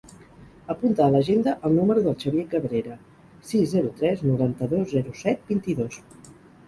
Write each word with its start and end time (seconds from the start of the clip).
Apunta 0.73 1.03
a 1.07 1.09
l'agenda 1.15 1.51
el 1.69 1.75
número 1.81 2.03
del 2.07 2.17
Xavier 2.23 2.45
Cabrera: 2.53 2.97
sis, 3.51 3.67
zero, 3.75 3.93
tres, 4.01 4.25
noranta-dos, 4.33 4.89
zero, 4.99 5.15
set, 5.21 5.45
vint-i-dos. 5.53 6.01